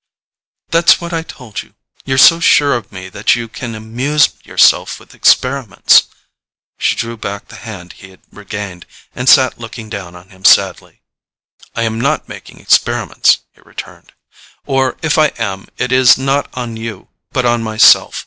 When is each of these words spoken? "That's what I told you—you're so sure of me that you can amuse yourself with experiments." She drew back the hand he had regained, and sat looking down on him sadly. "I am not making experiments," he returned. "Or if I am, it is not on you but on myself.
"That's 0.69 0.99
what 0.99 1.13
I 1.13 1.21
told 1.21 1.61
you—you're 1.61 2.17
so 2.17 2.39
sure 2.39 2.73
of 2.73 2.91
me 2.91 3.07
that 3.09 3.35
you 3.35 3.47
can 3.47 3.75
amuse 3.75 4.29
yourself 4.43 4.99
with 4.99 5.13
experiments." 5.13 6.05
She 6.79 6.95
drew 6.95 7.15
back 7.17 7.49
the 7.49 7.57
hand 7.57 7.93
he 7.93 8.09
had 8.09 8.21
regained, 8.31 8.87
and 9.13 9.29
sat 9.29 9.59
looking 9.59 9.89
down 9.91 10.15
on 10.15 10.31
him 10.31 10.43
sadly. 10.43 11.03
"I 11.75 11.83
am 11.83 12.01
not 12.01 12.27
making 12.27 12.59
experiments," 12.59 13.41
he 13.51 13.61
returned. 13.61 14.13
"Or 14.65 14.97
if 15.03 15.19
I 15.19 15.27
am, 15.37 15.67
it 15.77 15.91
is 15.91 16.17
not 16.17 16.49
on 16.55 16.77
you 16.77 17.09
but 17.31 17.45
on 17.45 17.61
myself. 17.61 18.15